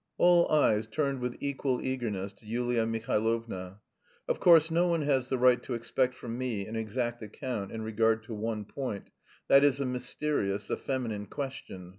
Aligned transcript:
All 0.17 0.49
eyes 0.51 0.87
turned 0.87 1.19
with 1.19 1.37
equal 1.39 1.79
eagerness 1.79 2.33
to 2.33 2.47
Yulia 2.47 2.87
Mihailovna. 2.87 3.81
Of 4.27 4.39
course 4.39 4.71
no 4.71 4.87
one 4.87 5.03
has 5.03 5.29
the 5.29 5.37
right 5.37 5.61
to 5.61 5.75
expect 5.75 6.15
from 6.15 6.39
me 6.39 6.65
an 6.65 6.75
exact 6.75 7.21
account 7.21 7.71
in 7.71 7.83
regard 7.83 8.23
to 8.23 8.33
one 8.33 8.65
point: 8.65 9.11
that 9.47 9.63
is 9.63 9.79
a 9.79 9.85
mysterious, 9.85 10.71
a 10.71 10.77
feminine 10.77 11.27
question. 11.27 11.89